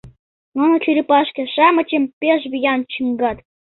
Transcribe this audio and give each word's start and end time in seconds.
Нуно 0.57 0.75
черепашке-шамычым 0.83 2.03
пеш 2.19 2.41
виян 2.51 2.79
чӱҥгат. 2.91 3.37